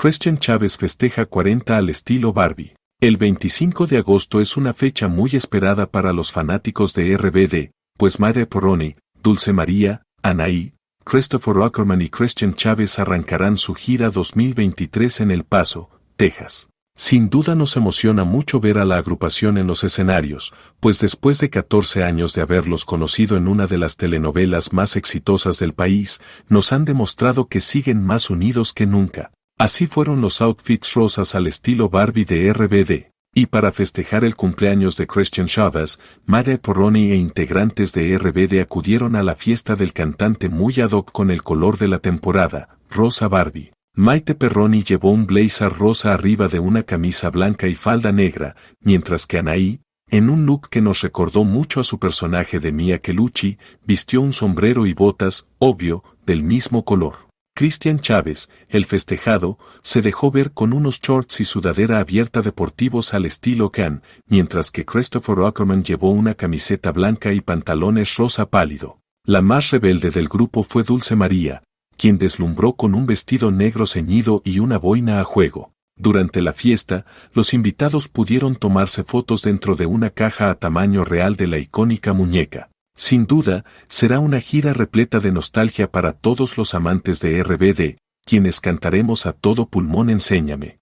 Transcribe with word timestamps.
Christian 0.00 0.38
Chávez 0.38 0.76
festeja 0.76 1.26
40 1.26 1.76
al 1.76 1.90
estilo 1.90 2.32
Barbie. 2.32 2.76
El 3.00 3.16
25 3.16 3.88
de 3.88 3.98
agosto 3.98 4.40
es 4.40 4.56
una 4.56 4.72
fecha 4.72 5.08
muy 5.08 5.30
esperada 5.32 5.90
para 5.90 6.12
los 6.12 6.30
fanáticos 6.30 6.94
de 6.94 7.16
RBD, 7.16 7.72
pues 7.96 8.20
Madre 8.20 8.46
Porroni, 8.46 8.94
Dulce 9.20 9.52
María, 9.52 10.02
Anaí, 10.22 10.72
Christopher 11.04 11.56
Ackerman 11.64 12.00
y 12.00 12.10
Christian 12.10 12.54
Chávez 12.54 13.00
arrancarán 13.00 13.56
su 13.56 13.74
gira 13.74 14.10
2023 14.10 15.18
en 15.18 15.32
El 15.32 15.42
Paso, 15.42 15.90
Texas. 16.16 16.68
Sin 16.96 17.28
duda 17.28 17.56
nos 17.56 17.76
emociona 17.76 18.22
mucho 18.22 18.60
ver 18.60 18.78
a 18.78 18.84
la 18.84 18.98
agrupación 18.98 19.58
en 19.58 19.66
los 19.66 19.82
escenarios, 19.82 20.54
pues 20.78 21.00
después 21.00 21.40
de 21.40 21.50
14 21.50 22.04
años 22.04 22.34
de 22.34 22.42
haberlos 22.42 22.84
conocido 22.84 23.36
en 23.36 23.48
una 23.48 23.66
de 23.66 23.78
las 23.78 23.96
telenovelas 23.96 24.72
más 24.72 24.94
exitosas 24.94 25.58
del 25.58 25.74
país, 25.74 26.20
nos 26.48 26.72
han 26.72 26.84
demostrado 26.84 27.48
que 27.48 27.60
siguen 27.60 28.06
más 28.06 28.30
unidos 28.30 28.72
que 28.72 28.86
nunca. 28.86 29.32
Así 29.58 29.88
fueron 29.88 30.20
los 30.20 30.40
outfits 30.40 30.94
rosas 30.94 31.34
al 31.34 31.48
estilo 31.48 31.88
Barbie 31.88 32.24
de 32.24 32.52
RBD. 32.52 33.10
Y 33.34 33.46
para 33.46 33.72
festejar 33.72 34.24
el 34.24 34.36
cumpleaños 34.36 34.96
de 34.96 35.08
Christian 35.08 35.48
Chavez, 35.48 35.98
Made 36.26 36.58
Porroni 36.58 37.10
e 37.10 37.16
integrantes 37.16 37.92
de 37.92 38.16
RBD 38.16 38.60
acudieron 38.60 39.16
a 39.16 39.24
la 39.24 39.34
fiesta 39.34 39.74
del 39.74 39.92
cantante 39.92 40.48
muy 40.48 40.80
ad 40.80 40.92
hoc 40.92 41.10
con 41.10 41.32
el 41.32 41.42
color 41.42 41.76
de 41.76 41.88
la 41.88 41.98
temporada, 41.98 42.78
rosa 42.88 43.26
Barbie. 43.26 43.72
Maite 43.94 44.36
Perroni 44.36 44.84
llevó 44.84 45.10
un 45.10 45.26
blazer 45.26 45.72
rosa 45.72 46.14
arriba 46.14 46.46
de 46.46 46.60
una 46.60 46.84
camisa 46.84 47.28
blanca 47.30 47.66
y 47.66 47.74
falda 47.74 48.12
negra, 48.12 48.54
mientras 48.80 49.26
que 49.26 49.38
Anaí, 49.38 49.80
en 50.08 50.30
un 50.30 50.46
look 50.46 50.68
que 50.68 50.80
nos 50.80 51.00
recordó 51.00 51.42
mucho 51.42 51.80
a 51.80 51.84
su 51.84 51.98
personaje 51.98 52.60
de 52.60 52.70
Mia 52.70 53.00
Kelucci, 53.00 53.58
vistió 53.84 54.20
un 54.20 54.32
sombrero 54.32 54.86
y 54.86 54.94
botas, 54.94 55.48
obvio, 55.58 56.04
del 56.24 56.44
mismo 56.44 56.84
color. 56.84 57.27
Cristian 57.58 57.98
Chávez, 57.98 58.50
el 58.68 58.84
festejado, 58.84 59.58
se 59.82 60.00
dejó 60.00 60.30
ver 60.30 60.52
con 60.52 60.72
unos 60.72 61.00
shorts 61.00 61.40
y 61.40 61.44
sudadera 61.44 61.98
abierta 61.98 62.40
deportivos 62.40 63.14
al 63.14 63.26
estilo 63.26 63.72
Can, 63.72 64.04
mientras 64.28 64.70
que 64.70 64.84
Christopher 64.84 65.40
Ackerman 65.44 65.82
llevó 65.82 66.12
una 66.12 66.34
camiseta 66.34 66.92
blanca 66.92 67.32
y 67.32 67.40
pantalones 67.40 68.14
rosa 68.14 68.48
pálido. 68.48 69.00
La 69.24 69.42
más 69.42 69.72
rebelde 69.72 70.12
del 70.12 70.28
grupo 70.28 70.62
fue 70.62 70.84
Dulce 70.84 71.16
María, 71.16 71.64
quien 71.96 72.16
deslumbró 72.16 72.74
con 72.74 72.94
un 72.94 73.06
vestido 73.06 73.50
negro 73.50 73.86
ceñido 73.86 74.40
y 74.44 74.60
una 74.60 74.78
boina 74.78 75.20
a 75.20 75.24
juego. 75.24 75.72
Durante 75.96 76.42
la 76.42 76.52
fiesta, 76.52 77.06
los 77.32 77.54
invitados 77.54 78.06
pudieron 78.06 78.54
tomarse 78.54 79.02
fotos 79.02 79.42
dentro 79.42 79.74
de 79.74 79.86
una 79.86 80.10
caja 80.10 80.50
a 80.50 80.54
tamaño 80.54 81.04
real 81.04 81.34
de 81.34 81.48
la 81.48 81.58
icónica 81.58 82.12
muñeca. 82.12 82.70
Sin 82.98 83.28
duda, 83.28 83.64
será 83.86 84.18
una 84.18 84.40
gira 84.40 84.72
repleta 84.72 85.20
de 85.20 85.30
nostalgia 85.30 85.88
para 85.88 86.14
todos 86.14 86.58
los 86.58 86.74
amantes 86.74 87.20
de 87.20 87.40
RBD, 87.44 87.96
quienes 88.26 88.60
cantaremos 88.60 89.24
a 89.26 89.32
todo 89.32 89.68
pulmón 89.68 90.10
Enséñame. 90.10 90.80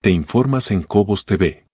Te 0.00 0.10
informas 0.10 0.70
en 0.70 0.82
Cobos 0.82 1.26
TV. 1.26 1.67